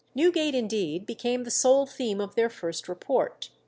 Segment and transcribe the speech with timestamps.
[0.15, 3.51] Newgate indeed became the sole theme of their first report.